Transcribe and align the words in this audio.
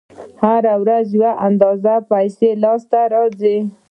هره 0.41 0.73
ورځ 0.83 1.05
یوه 1.17 1.31
اندازه 1.47 1.93
پیسې 2.11 2.49
لاس 2.63 2.81
ته 2.91 2.99
راځي 3.13 3.57